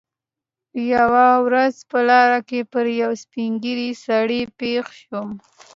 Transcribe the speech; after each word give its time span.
یوه 0.93 1.27
ورځ 1.45 1.75
په 1.89 1.99
لاره 2.09 2.39
کې 2.49 2.59
پر 2.71 2.85
یوه 3.01 3.15
سپین 3.23 3.51
ږیري 3.63 3.91
سړي 4.05 4.41
پېښ 4.59 4.85
شوم. 5.01 5.29